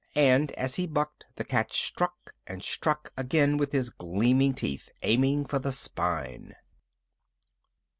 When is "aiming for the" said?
5.03-5.71